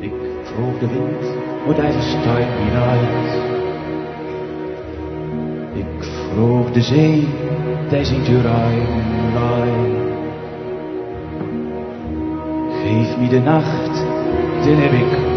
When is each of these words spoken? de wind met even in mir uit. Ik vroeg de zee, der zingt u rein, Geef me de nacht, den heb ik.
de 0.00 0.86
wind 0.86 1.36
met 1.66 1.78
even 1.78 2.40
in 2.40 2.48
mir 2.64 2.80
uit. 2.80 3.38
Ik 5.72 6.04
vroeg 6.04 6.72
de 6.72 6.80
zee, 6.80 7.28
der 7.88 8.04
zingt 8.04 8.28
u 8.28 8.40
rein, 8.40 8.86
Geef 12.82 13.16
me 13.18 13.28
de 13.28 13.40
nacht, 13.40 14.04
den 14.64 14.78
heb 14.78 14.92
ik. 14.92 15.29